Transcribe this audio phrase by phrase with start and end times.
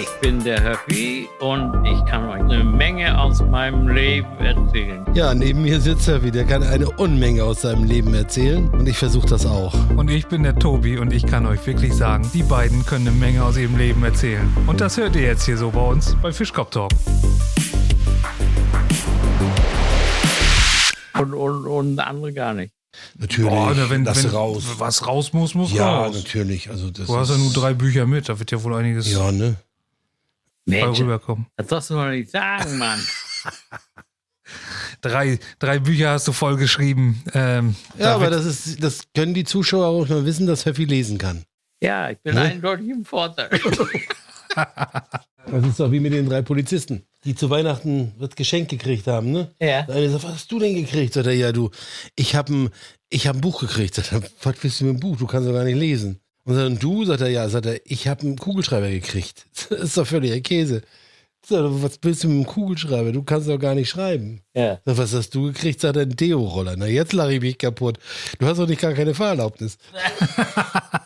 [0.00, 5.04] Ich bin der Höffi und ich kann euch eine Menge aus meinem Leben erzählen.
[5.12, 8.96] Ja, neben mir sitzt Höffi, der kann eine Unmenge aus seinem Leben erzählen und ich
[8.96, 9.74] versuche das auch.
[9.96, 13.16] Und ich bin der Tobi und ich kann euch wirklich sagen, die beiden können eine
[13.16, 14.50] Menge aus ihrem Leben erzählen.
[14.66, 16.90] Und das hört ihr jetzt hier so bei uns bei Fischkopf Talk.
[21.18, 22.72] Und, und, und andere gar nicht.
[23.16, 24.64] Natürlich, Boah, wenn, wenn raus.
[24.78, 26.14] was raus muss, muss Ja, raus.
[26.16, 26.68] natürlich.
[26.70, 29.32] Also das Du hast ja nur drei Bücher mit, da wird ja wohl einiges Ja,
[29.32, 29.56] ne?
[30.66, 31.46] Mensch, rüberkommen.
[31.56, 33.00] das darfst du doch nicht sagen, Mann.
[35.00, 37.22] Drei, drei Bücher hast du voll geschrieben.
[37.34, 41.18] Ähm, Ja, aber das ist, das können die Zuschauer auch mal wissen, dass Höffi lesen
[41.18, 41.42] kann.
[41.82, 42.42] Ja, ich bin Ne?
[42.42, 43.48] eindeutig im Vorteil.
[44.54, 49.30] Das ist doch wie mit den drei Polizisten, die zu Weihnachten das Geschenk gekriegt haben,
[49.30, 49.50] ne?
[49.60, 49.82] Ja.
[49.82, 51.14] Der eine sagt, was hast du denn gekriegt?
[51.14, 51.70] Sagt er, ja, du,
[52.16, 52.70] ich habe ein,
[53.10, 53.94] ich hab ein Buch gekriegt.
[53.94, 55.16] Sagt er, was willst du mit dem Buch?
[55.16, 56.18] Du kannst doch gar nicht lesen.
[56.44, 57.04] Und sagt, und du?
[57.04, 59.46] Sagt er, ja, sagt er, ich habe einen Kugelschreiber gekriegt.
[59.70, 60.82] Das ist doch völliger Käse.
[61.44, 63.12] Sagt er, was willst du mit dem Kugelschreiber?
[63.12, 64.42] Du kannst doch gar nicht schreiben.
[64.54, 64.80] Ja.
[64.84, 65.80] Sagt, was hast du gekriegt?
[65.80, 66.76] Sagt er, einen Deo-Roller.
[66.76, 67.98] Na, jetzt lache ich mich kaputt.
[68.38, 69.78] Du hast doch nicht gar keine Fahrerlaubnis.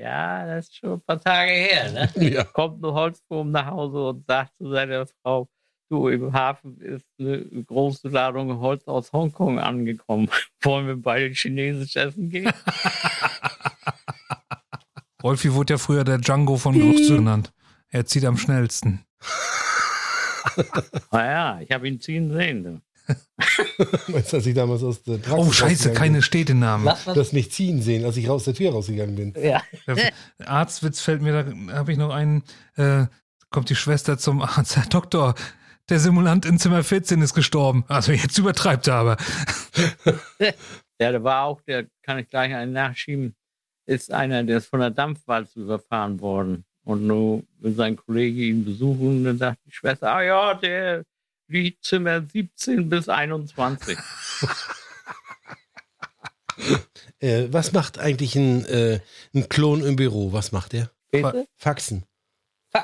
[0.00, 1.92] Ja, das ist schon ein paar Tage her.
[1.92, 2.10] Ne?
[2.30, 2.44] Ja.
[2.44, 5.46] Kommt ein Holzwurm nach Hause und sagt zu seiner Frau,
[5.90, 10.30] du, im Hafen ist eine große Ladung Holz aus Hongkong angekommen.
[10.62, 12.50] Wollen wir beide chinesisch essen gehen?
[15.22, 17.52] Rolfi wurde ja früher der Django von Geruchssinn genannt.
[17.90, 19.04] Er zieht am schnellsten.
[21.12, 22.80] naja, ich habe ihn ziehen sehen.
[24.14, 26.86] Als ich damals aus der Praxis Oh, scheiße, keine Städtenamen.
[26.86, 29.34] Was, bin, Du hast mich ziehen sehen, als ich raus der Tür rausgegangen bin.
[29.42, 29.62] Ja.
[29.86, 30.12] Der
[30.46, 32.42] Arztwitz fällt mir, da habe ich noch einen,
[32.76, 33.06] äh,
[33.50, 35.34] kommt die Schwester zum Arzt, Herr Doktor,
[35.88, 37.84] der Simulant in Zimmer 14 ist gestorben.
[37.88, 39.16] Also jetzt übertreibt er aber.
[41.00, 43.34] Ja, der war auch, der kann ich gleich einen nachschieben,
[43.86, 46.66] ist einer, der ist von der Dampfwalze überfahren worden.
[46.84, 51.04] Und nur will sein Kollege ihn besuchen und dann sagt die Schwester, ah ja, der
[51.50, 53.98] liegt Zimmer 17 bis 21.
[57.20, 59.00] Äh, was macht eigentlich ein, äh,
[59.34, 60.32] ein Klon im Büro?
[60.32, 60.90] Was macht der?
[61.10, 61.46] Bitte?
[61.56, 62.04] Faxen.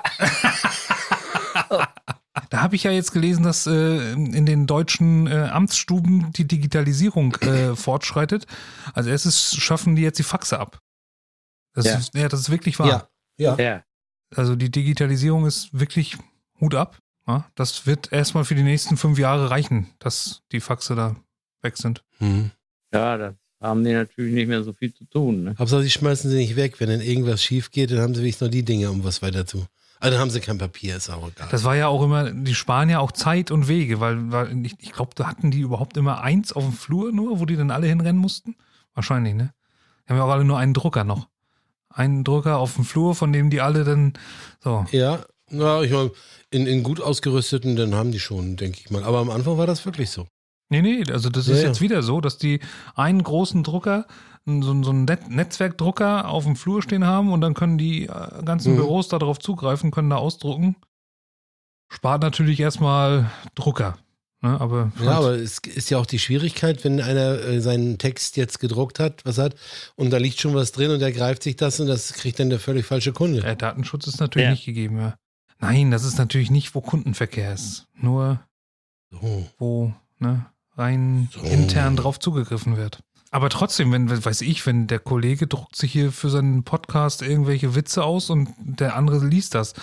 [2.50, 7.34] Da habe ich ja jetzt gelesen, dass äh, in den deutschen äh, Amtsstuben die Digitalisierung
[7.36, 8.46] äh, fortschreitet.
[8.92, 10.80] Als erstes schaffen die jetzt die Faxe ab.
[11.72, 11.96] Das, Ja.
[11.96, 13.08] Ist, ja, das ist wirklich wahr.
[13.38, 13.56] Ja.
[13.56, 13.62] Ja.
[13.62, 13.84] Ja.
[14.34, 16.18] Also die Digitalisierung ist wirklich
[16.60, 16.98] Hut ab.
[17.26, 17.46] Ja?
[17.54, 21.16] Das wird erstmal für die nächsten fünf Jahre reichen, dass die Faxe da
[21.62, 22.04] weg sind.
[22.18, 22.50] Hm.
[22.92, 25.44] ja, da haben die natürlich nicht mehr so viel zu tun.
[25.44, 25.54] Ne?
[25.58, 26.78] Hauptsache, sie schmeißen sie nicht weg.
[26.78, 29.46] Wenn dann irgendwas schief geht, dann haben sie wenigstens noch die Dinge, um was weiter
[29.46, 29.66] zu.
[29.98, 31.48] Also dann haben sie kein Papier, ist auch egal.
[31.50, 34.76] Das war ja auch immer, die sparen ja auch Zeit und Wege, weil, weil ich,
[34.78, 37.70] ich glaube, da hatten die überhaupt immer eins auf dem Flur nur, wo die dann
[37.70, 38.56] alle hinrennen mussten.
[38.94, 39.54] Wahrscheinlich, ne?
[40.04, 41.28] Die haben ja auch alle nur einen Drucker noch.
[41.88, 44.12] Einen Drucker auf dem Flur, von dem die alle dann
[44.60, 44.84] so.
[44.90, 46.10] ja, ja, ich meine,
[46.50, 49.04] in, in gut ausgerüsteten, dann haben die schon, denke ich mal.
[49.04, 50.26] Aber am Anfang war das wirklich so.
[50.68, 51.68] Nee, nee, also das Ja, ist ja.
[51.68, 52.60] jetzt wieder so, dass die
[52.96, 54.06] einen großen Drucker,
[54.44, 58.42] so, so einen Net Netzwerkdrucker auf dem Flur stehen haben und dann können die äh,
[58.44, 58.76] ganzen Mhm.
[58.78, 60.76] Büros darauf zugreifen, können da ausdrucken.
[61.88, 63.96] Spart natürlich erstmal Drucker.
[64.42, 64.60] Ne?
[64.60, 68.58] Aber, Ja, aber es ist ja auch die Schwierigkeit, wenn einer äh, seinen Text jetzt
[68.58, 69.54] gedruckt hat, was hat,
[69.94, 72.50] und da liegt schon was drin und er greift sich das und das kriegt dann
[72.50, 73.40] der völlig falsche Kunde.
[73.40, 74.50] Der Datenschutz ist natürlich Ja.
[74.50, 75.16] nicht gegeben, ja.
[75.58, 77.86] Nein, das ist natürlich nicht, wo Kundenverkehr ist.
[77.94, 78.40] Nur
[79.10, 79.46] So.
[79.58, 80.46] wo ne,
[80.76, 81.40] rein So.
[81.40, 83.02] intern drauf zugegriffen wird.
[83.30, 87.74] Aber trotzdem, wenn, weiß ich, wenn der Kollege druckt sich hier für seinen Podcast irgendwelche
[87.74, 89.74] Witze aus und der andere liest das,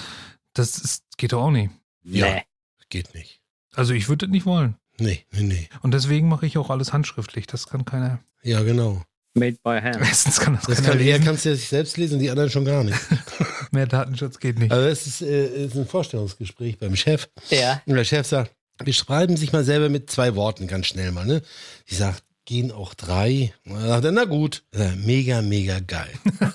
[0.53, 1.71] das ist, geht doch auch nicht.
[2.03, 2.27] Ja.
[2.35, 2.43] Nee.
[2.89, 3.41] Geht nicht.
[3.73, 4.75] Also ich würde das nicht wollen.
[4.99, 5.69] Nee, nee, nee.
[5.81, 7.47] Und deswegen mache ich auch alles handschriftlich.
[7.47, 8.19] Das kann keiner.
[8.43, 9.03] Ja, genau.
[9.35, 9.97] Made by hand.
[9.99, 12.51] Erstens kann das, Das kann er, kannst du ja sich selbst lesen und die anderen
[12.51, 12.99] schon gar nicht.
[13.71, 14.71] Mehr Datenschutz geht nicht.
[14.71, 17.29] Also es ist, äh, ist ein Vorstellungsgespräch beim Chef.
[17.49, 17.81] Ja.
[17.87, 21.25] Und der Chef sagt, beschreiben sich mal selber mit zwei Worten ganz schnell mal.
[21.25, 21.41] Ne?
[21.85, 23.53] Ich sag, gehen auch drei.
[23.65, 24.63] Und dann sagt er, na gut.
[24.71, 26.13] Ich sag, mega, mega geil.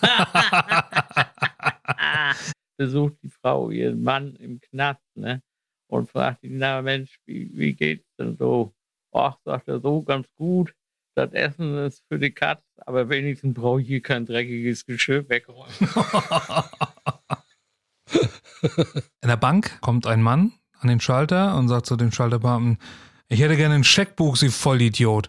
[2.77, 5.43] Besucht die Frau ihren Mann im Knast, ne?
[5.89, 8.73] Und fragt ihn, na Mensch, wie, wie geht's denn so?
[9.13, 10.75] Ach, sagt er, so ganz gut.
[11.19, 15.75] Das Essen ist für die Katz, aber wenigstens brauche ich hier kein dreckiges Geschirr wegräumen.
[19.21, 22.79] In der Bank kommt ein Mann an den Schalter und sagt zu dem Schalterbeamten,
[23.27, 25.29] ich hätte gerne ein Scheckbuch, Sie Vollidiot.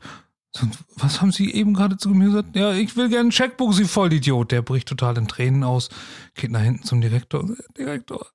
[0.96, 2.56] Was haben Sie eben gerade zu mir gesagt?
[2.56, 4.52] Ja, ich will gerne ein Scheckbuch, Sie Vollidiot.
[4.52, 5.90] Der bricht total in Tränen aus,
[6.36, 7.50] geht nach hinten zum Direktor.
[7.76, 8.28] Direktor,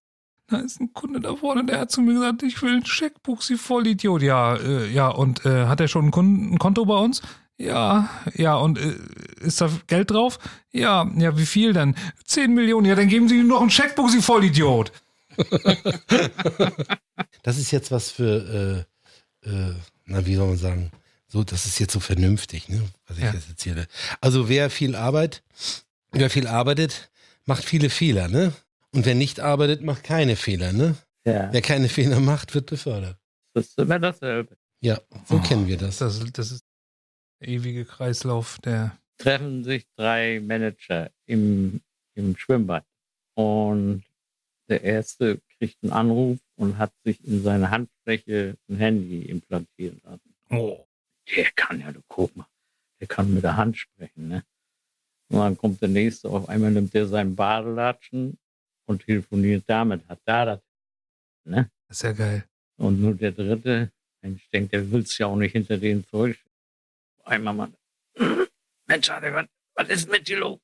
[0.48, 3.42] da ist ein Kunde da vorne, der hat zu mir gesagt, ich will ein Scheckbuch,
[3.42, 4.22] Sie Vollidiot.
[4.22, 7.22] Ja, äh, ja, und äh, hat er schon ein, Kunden, ein Konto bei uns?
[7.56, 8.94] Ja, ja, und äh,
[9.40, 10.38] ist da Geld drauf?
[10.72, 11.94] Ja, ja, wie viel denn?
[12.24, 12.86] 10 Millionen.
[12.86, 14.92] Ja, dann geben Sie ihm noch ein Scheckbuch, Sie Vollidiot.
[17.42, 18.86] Das ist jetzt was für,
[19.44, 19.74] äh, äh,
[20.06, 20.90] na, wie soll man sagen,
[21.28, 23.32] so, das ist jetzt so vernünftig, ne, was ich Ja.
[23.32, 23.86] jetzt erzähle.
[24.20, 25.42] Also wer viel Arbeit,
[26.12, 27.10] wer viel arbeitet,
[27.44, 28.52] macht viele Fehler, ne?
[28.92, 30.94] Und wer nicht arbeitet, macht keine Fehler, ne?
[31.26, 33.16] Ja, Wer keine Fehler macht, wird befördert.
[33.54, 34.56] das ist immer dasselbe.
[34.80, 34.98] Ja,
[35.28, 35.98] so Oh, kennen wir das.
[35.98, 36.63] Das, das ist
[37.46, 38.98] ewige Kreislauf der.
[39.18, 41.80] Treffen sich drei Manager im,
[42.14, 42.84] im Schwimmbad.
[43.34, 44.04] Und
[44.68, 50.34] der erste kriegt einen Anruf und hat sich in seine Handfläche ein Handy implantieren lassen.
[50.50, 50.86] Oh.
[51.34, 52.46] Der kann ja, du guck mal,
[53.00, 54.44] der kann mit der Hand sprechen, ne?
[55.30, 58.36] Und dann kommt der nächste, auf einmal nimmt der seinen Badelatschen
[58.86, 60.60] und telefoniert damit, hat da das,
[61.44, 61.70] ne?
[61.88, 62.44] Das ist ja geil.
[62.76, 63.90] Und nur der dritte,
[64.22, 66.36] ich denke, der will's ja auch nicht hinter denen zurück.
[67.24, 67.68] Einmal mal,
[68.86, 70.58] Mensch, Alter, was, was ist mit dir los?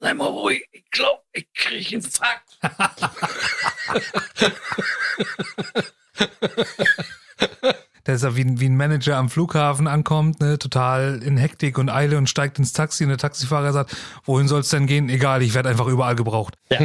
[0.00, 2.58] Sei mal ruhig, ich glaub, ich krieg einen Fakt.
[8.06, 11.78] Der ist ja wie, ein- wie ein Manager am Flughafen ankommt, ne, total in Hektik
[11.78, 15.08] und Eile und steigt ins Taxi und der Taxifahrer sagt, wohin soll's denn gehen?
[15.08, 16.54] Egal, ich werde einfach überall gebraucht.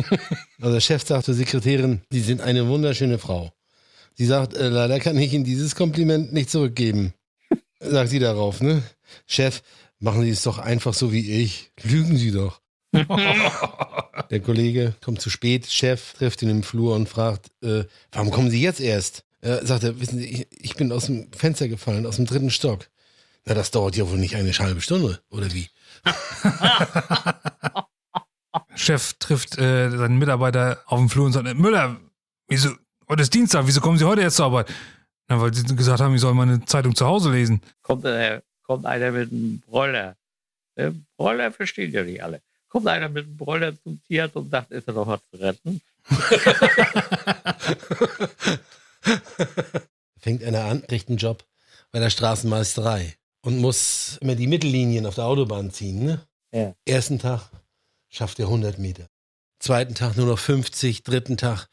[0.59, 3.51] Also der Chef sagt zur Sekretärin, Sie sind eine wunderschöne Frau.
[4.15, 7.13] Sie sagt, äh, leider kann ich Ihnen dieses Kompliment nicht zurückgeben.
[7.79, 8.81] Sagt sie darauf, ne?
[9.25, 9.61] Chef,
[9.99, 11.71] machen Sie es doch einfach so wie ich.
[11.83, 12.61] Lügen Sie doch.
[14.29, 18.49] Der Kollege kommt zu spät, Chef trifft ihn im Flur und fragt, äh, warum kommen
[18.49, 19.23] Sie jetzt erst?
[19.41, 22.49] Äh, sagt er, wissen Sie, ich, ich bin aus dem Fenster gefallen, aus dem dritten
[22.49, 22.87] Stock.
[23.45, 25.69] Na, das dauert ja wohl nicht eine halbe Stunde, oder wie?
[28.75, 31.97] Chef trifft äh, seinen Mitarbeiter auf dem Flur und sagt, Müller,
[32.47, 32.71] wieso,
[33.07, 34.73] heute ist Dienstag, wieso kommen Sie heute erst zur Arbeit?
[35.27, 37.61] Na, weil Sie gesagt haben, ich soll meine Zeitung zu Hause lesen.
[37.81, 40.15] Kommt, äh, kommt einer mit einem Broller.
[40.75, 42.41] Der Broller versteht ja nicht alle.
[42.69, 45.81] Kommt einer mit einem Broller zum Tierarzt und sagt, ist er doch was zu retten?
[50.19, 51.45] fängt einer an, kriegt einen Job
[51.91, 56.03] bei der Straßenmeisterei und muss immer die Mittellinien auf der Autobahn ziehen.
[56.03, 56.21] Ne?
[56.51, 56.75] Ja.
[56.85, 57.49] Ersten Tag
[58.09, 59.07] schafft er 100 Meter.
[59.59, 61.67] Zweiten Tag nur noch 50, dritten Tag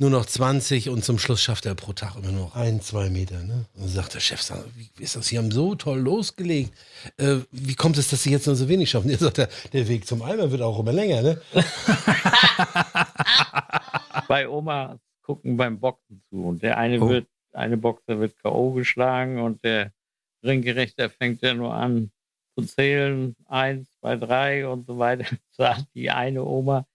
[0.00, 3.10] nur noch 20 und zum Schluss schafft er pro Tag immer nur noch ein, zwei
[3.10, 3.42] Meter.
[3.42, 3.66] Ne?
[3.74, 4.40] Und dann sagt der Chef,
[4.76, 5.26] wie ist das?
[5.26, 6.72] Sie haben so toll losgelegt.
[7.16, 9.10] Äh, wie kommt es, dass Sie jetzt nur so wenig schaffen?
[9.18, 11.22] Er sagt, der, der Weg zum Eimer wird auch immer länger.
[11.22, 11.40] Ne?
[14.28, 17.08] Bei Oma gucken beim Boxen zu und der eine Oh.
[17.08, 18.72] wird, eine Boxer wird K.O.
[18.72, 19.92] geschlagen und der
[20.44, 22.10] Ringgerechter fängt ja nur an
[22.56, 23.34] zu zählen.
[23.46, 25.24] Eins, zwei, drei und so weiter.
[25.50, 26.86] Sagt die eine Oma,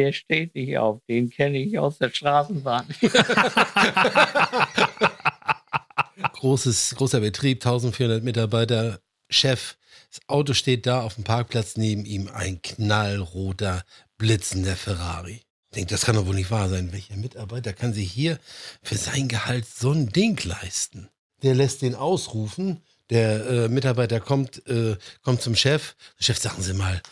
[0.00, 2.86] der steht nicht auf, den kenne ich aus der Straßenbahn.
[6.32, 9.76] Großes, großer Betrieb, 1400 Mitarbeiter, Chef.
[10.10, 13.84] Das Auto steht da auf dem Parkplatz neben ihm, ein knallroter,
[14.16, 15.42] blitzender Ferrari.
[15.70, 16.92] Ich denke, das kann doch wohl nicht wahr sein.
[16.92, 18.38] Welcher Mitarbeiter kann sich hier
[18.82, 21.10] für sein Gehalt so ein Ding leisten?
[21.42, 22.80] Der lässt den ausrufen.
[23.10, 25.94] Der äh, Mitarbeiter kommt, äh, kommt zum Chef.
[26.18, 27.02] Chef, sagen Sie mal,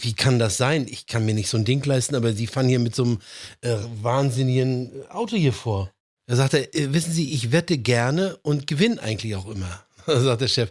[0.00, 0.86] wie kann das sein?
[0.88, 3.18] Ich kann mir nicht so ein Ding leisten, aber Sie fahren hier mit so einem
[3.62, 5.90] äh, wahnsinnigen Auto hier vor.
[6.26, 9.84] Da sagt er, äh, wissen Sie, ich wette gerne und gewinne eigentlich auch immer.
[10.06, 10.70] Da sagt der Chef,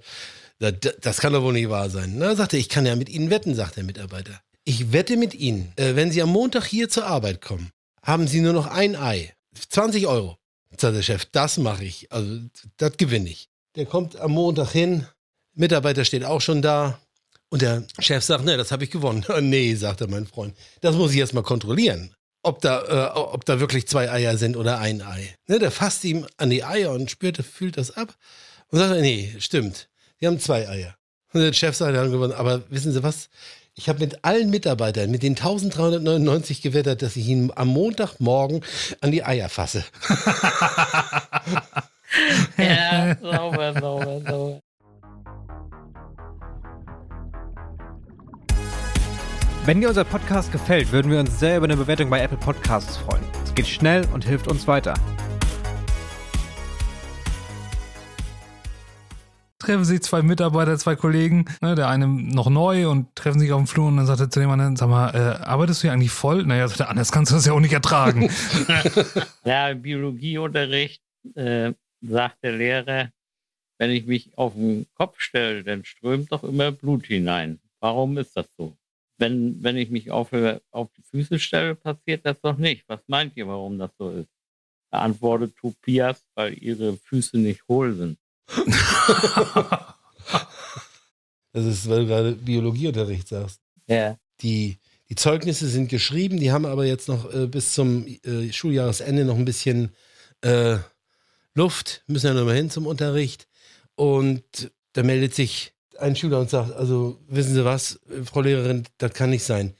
[0.59, 2.15] "Na, d- das kann doch wohl nicht wahr sein.
[2.17, 4.41] Na, sagt er, ich kann ja mit Ihnen wetten, sagt der Mitarbeiter.
[4.63, 7.69] Ich wette mit Ihnen, äh, wenn Sie am Montag hier zur Arbeit kommen,
[8.03, 9.33] haben Sie nur noch ein Ei.
[9.69, 10.37] 20 Euro.
[10.77, 12.11] Sagt der Chef, das mache ich.
[12.11, 12.39] Also,
[12.77, 13.49] das gewinne ich.
[13.75, 15.05] Der kommt am Montag hin,
[15.53, 16.99] Mitarbeiter steht auch schon da.
[17.49, 19.25] Und der Chef sagt, ne, das habe ich gewonnen.
[19.41, 22.13] nee, sagte mein Freund, das muss ich erst mal kontrollieren
[22.47, 25.35] ob da, äh, ob da wirklich zwei Eier sind oder ein Ei.
[25.47, 28.15] Ne, der fasst ihm an die Eier und spürt, fühlt das ab
[28.69, 29.89] und sagt, nee, stimmt,
[30.21, 30.95] die haben zwei Eier.
[31.33, 33.29] Und der Chef sagt dann gewonnen, aber wissen Sie was?
[33.75, 38.63] Ich habe mit allen Mitarbeitern, mit den 1399 gewettert, dass ich ihn am Montagmorgen
[39.01, 39.83] an die Eier fasse.
[42.57, 44.46] ja, sauber, sauber, sauber.
[49.67, 52.95] Wenn dir unser Podcast gefällt, würden wir uns sehr über eine Bewertung bei Apple Podcasts
[52.95, 53.21] freuen.
[53.43, 54.93] Es geht schnell und hilft uns weiter.
[59.59, 63.59] treffen sich zwei Mitarbeiter, zwei Kollegen, ne, der eine noch neu und treffen sich auf
[63.59, 65.91] dem Flur und dann sagt er zu dem anderen, sag mal, äh, arbeitest du hier
[65.91, 66.45] eigentlich voll?
[66.45, 68.29] Naja, sagt der anders kannst du das ja auch nicht ertragen.
[69.43, 71.01] Ja, im Biologieunterricht
[71.35, 73.09] äh, sagt der Lehrer,
[73.79, 77.59] wenn ich mich auf den Kopf stelle, dann strömt doch immer Blut hinein.
[77.81, 78.77] Warum ist das so?
[79.17, 80.29] Wenn, wenn ich mich auf,
[80.71, 82.83] auf die Füße stelle, passiert das doch nicht.
[82.87, 84.29] Was meint ihr, warum das so ist?
[84.91, 88.17] Antwortet Tobias, weil ihre Füße nicht hohl sind.
[91.57, 93.61] Das ist, weil du gerade Biologieunterricht sagst.
[93.87, 94.15] Ja.
[94.41, 94.77] Die,
[95.09, 99.37] die Zeugnisse sind geschrieben, die haben aber jetzt noch äh, bis zum äh, Schuljahresende noch
[99.37, 99.95] ein bisschen
[100.41, 100.77] äh,
[101.55, 103.47] Luft, müssen ja noch mal hin zum Unterricht.
[103.95, 109.13] Und da meldet sich ein Schüler und sagt, also wissen Sie was, Frau Lehrerin, das
[109.13, 109.73] kann nicht sein.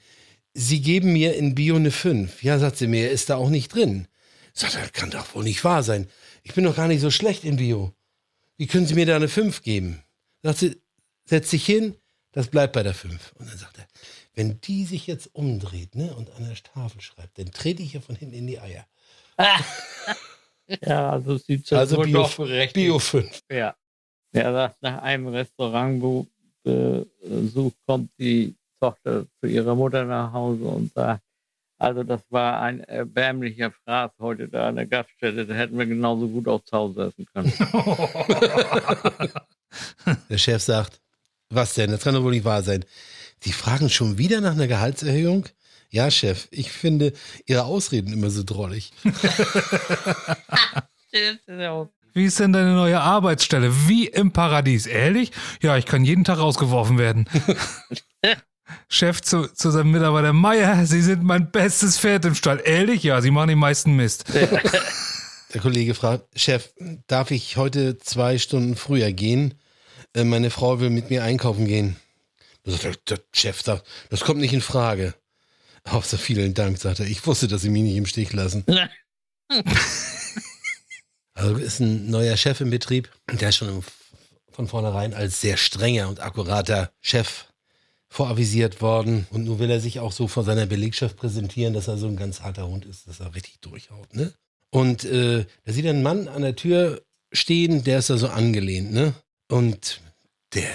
[0.54, 2.42] Sie geben mir in Bio eine 5.
[2.42, 4.08] Ja, sagt sie mir, ist da auch nicht drin.
[4.52, 6.08] Sagt er, das kann doch wohl nicht wahr sein.
[6.42, 7.92] Ich bin doch gar nicht so schlecht in Bio.
[8.56, 10.02] Wie können Sie mir da eine 5 geben?
[10.42, 10.80] Sagt sie,
[11.26, 11.94] setz dich hin,
[12.32, 13.32] das bleibt bei der 5.
[13.38, 13.86] Und dann sagt er,
[14.34, 18.02] wenn die sich jetzt umdreht ne, und an der Tafel schreibt, dann trete ich ihr
[18.02, 18.86] von hinten in die Eier.
[20.82, 22.28] Ja, also es sieht Also wohl Bio-.
[22.74, 23.40] Bio 5.
[23.50, 23.74] Ja.
[24.32, 31.22] Er sagt, nach einem Restaurantbesuch kommt die Tochter zu ihrer Mutter nach Hause und sagt,
[31.78, 36.28] also das war ein erbärmlicher Fraß heute da an der Gaststätte, da hätten wir genauso
[36.28, 37.52] gut auch zu Hause essen können.
[40.28, 41.00] Der Chef sagt,
[41.50, 41.90] was denn?
[41.90, 42.84] Das kann doch wohl nicht wahr sein.
[43.44, 45.46] Die fragen schon wieder nach einer Gehaltserhöhung?
[45.90, 47.12] Ja, Chef, ich finde
[47.46, 48.92] Ihre Ausreden immer so drollig.
[52.18, 53.72] Wie ist denn deine neue Arbeitsstelle?
[53.86, 54.86] Wie im Paradies.
[54.86, 55.30] Ehrlich?
[55.62, 57.28] Ja, ich kann jeden Tag rausgeworfen werden.
[58.88, 62.60] Chef zu, zu seinem Mitarbeiter, Meier, Sie sind mein bestes Pferd im Stall.
[62.64, 63.04] Ehrlich?
[63.04, 64.24] Ja, Sie machen den meisten Mist.
[65.54, 66.70] Der Kollege fragt, Chef,
[67.06, 69.54] darf ich heute zwei Stunden früher gehen?
[70.12, 71.94] Äh, Meine Frau will mit mir einkaufen gehen.
[72.64, 75.14] Sagt der, der Chef sagt, das kommt nicht in Frage.
[75.84, 77.06] Auch so vielen Dank, sagt er.
[77.06, 78.64] Ich wusste, dass Sie mich nicht im Stich lassen.
[81.38, 83.84] Also ist ein neuer Chef im Betrieb, der ist schon
[84.50, 87.46] von vornherein als sehr strenger und akkurater Chef
[88.08, 89.28] voravisiert worden.
[89.30, 92.16] Und nun will er sich auch so vor seiner Belegschaft präsentieren, dass er so ein
[92.16, 94.12] ganz harter Hund ist, dass er richtig durchhaut.
[94.14, 94.32] Ne?
[94.70, 98.26] Und äh, da sieht er einen Mann an der Tür stehen, der ist da so
[98.26, 98.92] angelehnt.
[98.92, 99.14] Ne?
[99.48, 100.00] Und
[100.54, 100.72] der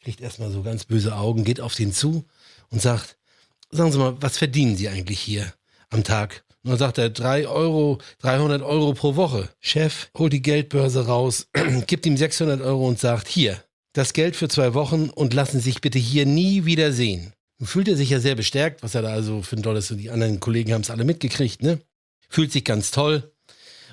[0.00, 2.24] kriegt erstmal so ganz böse Augen, geht auf den zu
[2.70, 3.18] und sagt,
[3.70, 5.52] sagen Sie mal, was verdienen Sie eigentlich hier
[5.90, 6.42] am Tag?
[6.64, 9.48] Und dann sagt er, drei Euro, 300 Euro pro Woche.
[9.60, 11.48] Chef holt die Geldbörse raus,
[11.86, 15.70] gibt ihm 600 Euro und sagt, hier, das Geld für zwei Wochen und lassen Sie
[15.70, 17.32] sich bitte hier nie wieder sehen.
[17.58, 19.98] Nun fühlt er sich ja sehr bestärkt, was er da also für ein tolles, und
[19.98, 21.80] die anderen Kollegen haben es alle mitgekriegt, ne?
[22.28, 23.32] Fühlt sich ganz toll.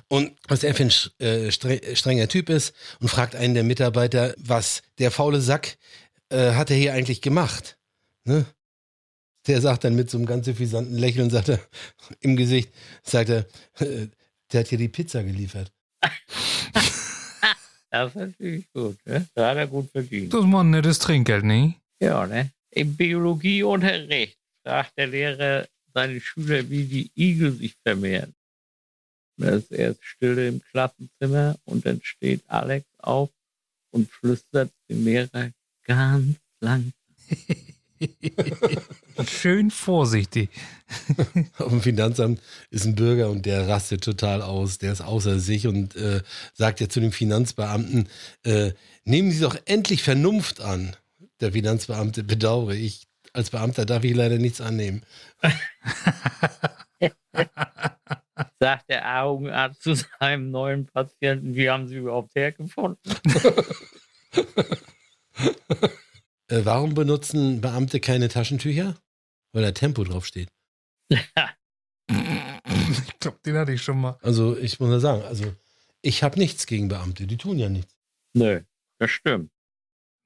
[0.08, 4.34] Und was er für ein äh, stre strenger Typ ist und fragt einen der Mitarbeiter,
[4.38, 5.78] was der faule Sack
[6.30, 7.78] äh, hat er hier eigentlich gemacht?
[8.24, 8.46] Ne?
[9.50, 11.60] Der sagt dann mit so einem ganz suffisanten Lächeln, sagt er,
[12.20, 12.70] im Gesicht,
[13.01, 13.48] sagt er,
[13.79, 14.08] äh,
[14.51, 15.72] der hat hier die Pizza geliefert.
[17.91, 19.27] Das ist natürlich gut, ne?
[19.34, 20.32] Da hat er gut verdient.
[20.32, 21.74] Das ist mal ein nettes Trinkgeld, ne?
[22.00, 22.51] Ja, ne?
[22.70, 28.36] Im Biologieunterricht fragt der Lehrer seine Schüler, wie die Igel sich vermehren.
[29.38, 33.32] Da ist erst Stille im Klassenzimmer und dann steht Alex auf
[33.89, 35.50] und flüstert dem Lehrer
[35.88, 36.94] ganz langsam.
[39.27, 40.50] Schön vorsichtig.
[41.58, 45.68] Auf dem Finanzamt ist ein Bürger und der rastet total aus, der ist außer sich
[45.68, 46.22] und äh,
[46.53, 48.08] sagt ja zu dem Finanzbeamten,
[48.44, 48.72] äh,
[49.03, 50.96] nehmen Sie doch endlich Vernunft an.
[51.41, 53.08] Der Finanzbeamte bedauere ich.
[53.32, 55.03] Als Beamter darf ich leider nichts annehmen.
[58.60, 63.00] Sagt der Augenarzt zu seinem neuen Patienten, wie haben Sie überhaupt hergefunden?
[66.50, 68.96] Äh, warum benutzen Beamte keine Taschentücher?
[69.53, 70.50] Weil da Tempo draufsteht.
[72.91, 74.18] Ich glaube, den hatte ich schon mal.
[74.22, 75.53] Also ich muss nur sagen, also
[76.01, 77.96] ich habe nichts gegen Beamte, die tun ja nichts.
[78.34, 78.62] Nö,
[78.98, 79.51] das stimmt.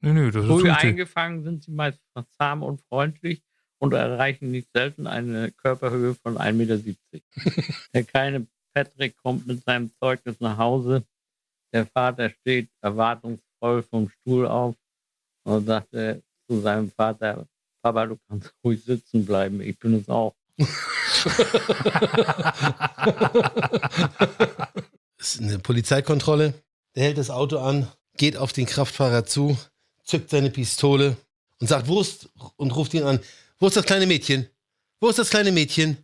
[0.01, 0.89] Nö, nö, das ist Früh richtig.
[0.89, 1.99] eingefangen sind sie meist
[2.37, 3.41] zahm und freundlich
[3.79, 7.25] und erreichen nicht selten eine Körperhöhe von 1,70 Meter.
[7.93, 11.03] Der kleine Patrick kommt mit seinem Zeugnis nach Hause.
[11.73, 14.75] Der Vater steht erwartungsvoll vom Stuhl auf
[15.43, 17.45] und sagt äh, zu seinem Vater,
[17.81, 20.35] Papa, du kannst ruhig sitzen bleiben, ich bin es auch.
[25.17, 26.53] ist eine Polizeikontrolle.
[26.95, 29.57] Der hält das Auto an, geht auf den Kraftfahrer zu,
[30.03, 31.17] zückt seine Pistole
[31.59, 33.19] und sagt, wo ist, und ruft ihn an,
[33.57, 34.47] wo ist das kleine Mädchen?
[34.99, 35.97] Wo ist das kleine Mädchen?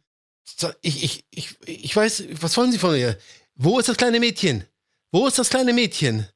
[0.82, 3.18] Ich, ich, ich, ich weiß, was wollen Sie von mir?
[3.56, 4.66] Wo ist das kleine Mädchen?
[5.12, 6.28] Wo ist das kleine Mädchen?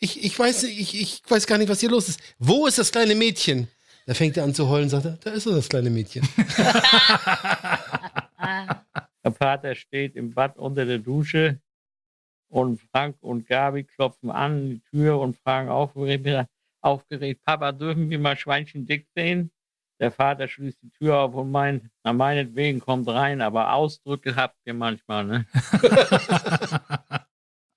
[0.00, 2.20] Ich, ich weiß, ich, ich weiß gar nicht, was hier los ist.
[2.38, 3.68] Wo ist das kleine Mädchen?
[4.06, 6.26] Da fängt er an zu heulen, sagt er, da ist doch das kleine Mädchen.
[9.24, 11.60] Der Vater steht im Bad unter der Dusche
[12.48, 16.48] und Frank und Gabi klopfen an die Tür und fragen aufgeregt,
[16.80, 19.50] aufgeregt Papa, dürfen wir mal Schweinchen dick sehen?
[20.00, 24.56] Der Vater schließt die Tür auf und meint, na meinetwegen kommt rein, aber Ausdrücke habt
[24.64, 25.46] ihr manchmal, ne?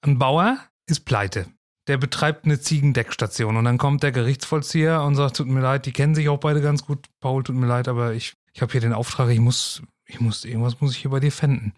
[0.01, 1.47] Ein Bauer ist pleite.
[1.91, 5.91] Der betreibt eine Ziegendeckstation und dann kommt der Gerichtsvollzieher und sagt, tut mir leid, die
[5.91, 7.07] kennen sich auch beide ganz gut.
[7.19, 10.45] Paul, tut mir leid, aber ich, ich habe hier den Auftrag, ich muss, ich muss,
[10.45, 11.73] irgendwas muss ich hier bei dir fänden.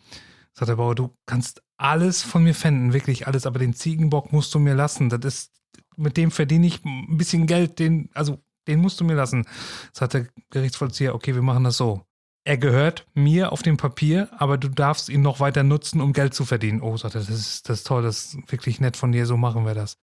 [0.53, 4.53] Sagt der Bauer, du kannst alles von mir fänden, wirklich alles, aber den Ziegenbock musst
[4.53, 5.10] du mir lassen.
[5.10, 5.51] Das ist,
[5.98, 9.48] mit dem verdiene ich ein bisschen Geld, den, also den musst du mir lassen.
[9.93, 12.05] Sagt der Gerichtsvollzieher, okay, wir machen das so.
[12.46, 16.36] Er gehört mir auf dem Papier, aber du darfst ihn noch weiter nutzen, um Geld
[16.36, 16.82] zu verdienen.
[16.84, 19.38] Oh, sagt er, das ist, das ist toll, das ist wirklich nett von dir, so
[19.38, 19.98] machen wir das.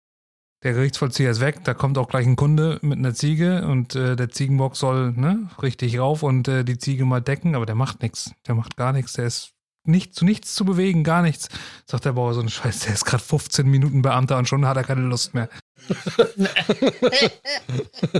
[0.64, 4.16] Der Gerichtsvollzieher ist weg, da kommt auch gleich ein Kunde mit einer Ziege und äh,
[4.16, 8.02] der Ziegenbock soll ne, richtig rauf und äh, die Ziege mal decken, aber der macht
[8.02, 8.32] nichts.
[8.48, 9.52] Der macht gar nichts, der ist
[9.84, 11.48] nicht, zu nichts zu bewegen, gar nichts.
[11.86, 14.76] Sagt der Bauer so ein Scheiß, der ist gerade 15 Minuten Beamter und schon hat
[14.76, 15.48] er keine Lust mehr.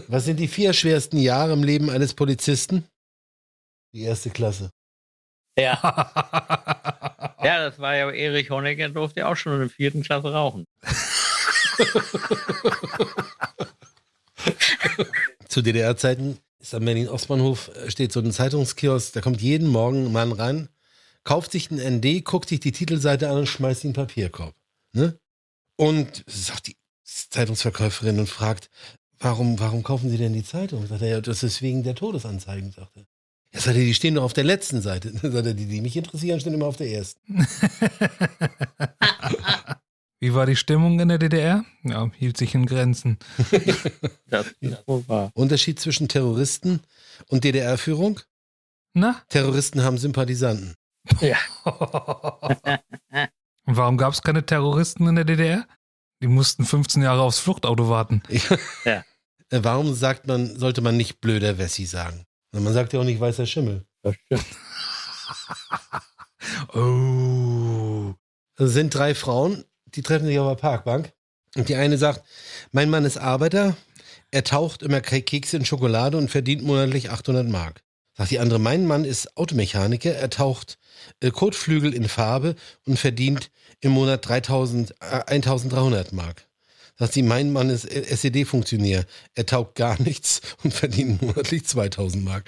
[0.06, 2.84] Was sind die vier schwersten Jahre im Leben eines Polizisten?
[3.92, 4.70] Die erste Klasse.
[5.58, 5.74] Ja.
[7.42, 10.64] ja, das war ja Erich Honecker, durfte ja auch schon in der vierten Klasse rauchen.
[15.48, 20.12] Zu DDR-Zeiten ist am Berlin-Ostbahnhof äh, steht so ein Zeitungskiosk, da kommt jeden Morgen ein
[20.12, 20.68] Mann rein,
[21.24, 24.54] kauft sich einen ND, guckt sich die Titelseite an und schmeißt ihn in den Papierkorb.
[24.92, 25.18] Ne?
[25.76, 28.70] Und sagt die Zeitungsverkäuferin und fragt,
[29.18, 30.86] warum, warum kaufen Sie denn die Zeitung?
[30.86, 33.04] Sagt er, ja, das ist wegen der Todesanzeigen, sagt er.
[33.54, 35.10] Ja, sagt er, die stehen doch auf der letzten Seite.
[35.12, 37.20] Sagt er, die, die mich interessieren, stehen immer auf der ersten.
[40.20, 41.64] Wie war die Stimmung in der DDR?
[41.84, 43.18] Ja, hielt sich in Grenzen.
[44.30, 44.46] Das
[44.86, 45.30] wahr.
[45.34, 46.80] Unterschied zwischen Terroristen
[47.28, 48.20] und DDR-Führung?
[48.92, 49.22] Na?
[49.28, 50.74] Terroristen haben Sympathisanten.
[51.20, 51.36] Ja.
[51.64, 52.58] Und
[53.76, 55.66] warum gab es keine Terroristen in der DDR?
[56.20, 58.22] Die mussten 15 Jahre aufs Fluchtauto warten.
[59.50, 62.26] Äh, Warum sagt man, sollte man nicht blöder Wessi sagen?
[62.52, 63.86] Man sagt ja auch nicht weißer Schimmel.
[64.02, 64.44] Das stimmt.
[66.74, 68.12] Oh.
[68.56, 69.64] Es sind drei Frauen,
[69.94, 71.12] die treffen sich auf der Parkbank.
[71.56, 72.22] Und die eine sagt,
[72.72, 73.76] mein Mann ist Arbeiter,
[74.30, 77.82] er taucht immer Ke- Kekse in Schokolade und verdient monatlich 800 Mark.
[78.16, 80.78] Sagt die andere, mein Mann ist Automechaniker, er taucht
[81.20, 86.46] äh, Kotflügel in Farbe und verdient im Monat 3000, äh, 1300 Mark.
[86.98, 92.24] Sagt sie, mein Mann ist äh, SED-Funktionär, er taugt gar nichts und verdient monatlich 2000
[92.24, 92.44] Mark.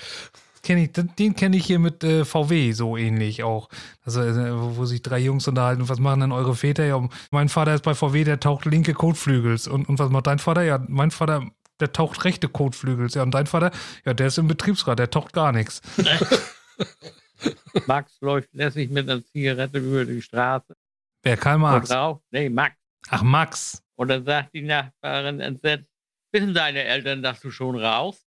[0.63, 3.69] Kenn ich, den- kenne ich hier mit äh, VW so ähnlich auch.
[4.05, 5.89] Also, äh, wo, sich drei Jungs unterhalten.
[5.89, 6.85] Was machen denn eure Väter?
[6.85, 9.67] Ja, mein Vater ist bei VW, der taucht linke Kotflügels.
[9.69, 10.63] Und, und was macht dein Vater?
[10.63, 11.47] Ja, mein Vater,
[11.81, 13.15] der taucht rechte Kotflügels.
[13.15, 13.71] Ja, und dein Vater?
[14.05, 15.81] Ja, der ist im Betriebsrat, der taucht gar nichts.
[17.87, 20.77] Max läuft lässig mit einer Zigarette über die Straße
[21.23, 21.91] Wer Karl Marx?
[21.91, 22.23] raucht.
[22.31, 22.77] Nee, Max.
[23.09, 23.83] Ach, Max.
[23.97, 25.87] Und dann sagt die Nachbarin entsetzt,
[26.33, 28.27] wissen deine Eltern, dass du schon rauchst?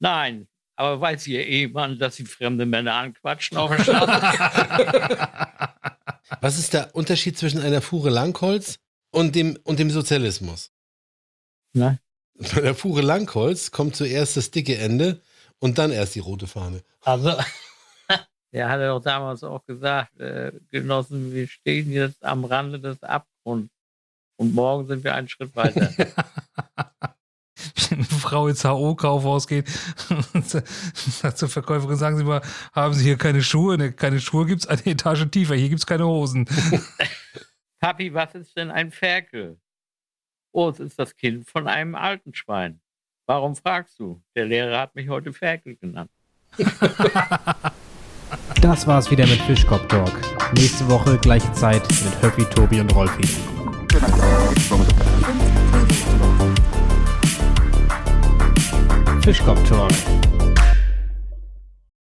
[0.00, 5.28] Nein, aber weiß ihr Ehemann, dass sie fremde Männer anquatschen auf der Straße?
[6.40, 8.78] Was ist der Unterschied zwischen einer Fuhre Langholz
[9.10, 10.72] und dem, und dem Sozialismus?
[11.72, 11.98] Nein.
[12.34, 15.20] Bei der Fuhre Langholz kommt zuerst das dicke Ende
[15.60, 16.82] und dann erst die rote Fahne.
[17.00, 17.36] Also,
[18.50, 23.72] er hatte doch damals auch gesagt, äh, Genossen, wir stehen jetzt am Rande des Abgrunds.
[24.36, 25.92] Und morgen sind wir einen Schritt weiter.
[27.94, 29.68] Eine Frau ins HO-Kaufhaus geht
[30.34, 30.46] und
[30.94, 33.78] sagt zur Verkäuferin, sagen Sie mal, haben Sie hier keine Schuhe?
[33.78, 36.46] Ne, keine Schuhe gibt es eine Etage tiefer, hier gibt es keine Hosen.
[37.80, 39.58] Papi, was ist denn ein Ferkel?
[40.52, 42.80] Oh, es ist das Kind von einem alten Schwein.
[43.26, 44.22] Warum fragst du?
[44.34, 46.10] Der Lehrer hat mich heute Ferkel genannt.
[48.60, 50.12] Das war's wieder mit Fischkopf Talk.
[50.54, 53.22] Nächste Woche gleiche Zeit mit Höppi, Tobi und Rolfi.
[59.24, 59.90] Fischkopf Talk,